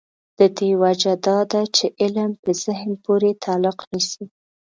د 0.37 0.39
دې 0.57 0.69
وجه 0.83 1.11
دا 1.27 1.39
ده 1.51 1.61
چې 1.75 1.85
علم 2.01 2.31
په 2.43 2.49
ذهن 2.63 2.91
پورې 3.05 3.31
تعلق 3.43 3.77
نیسي. 3.91 4.25